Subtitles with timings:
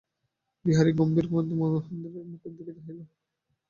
[0.65, 2.99] বিহারী গম্ভীরভাবে মহেন্দ্রের মুখের দিকে চাহিল।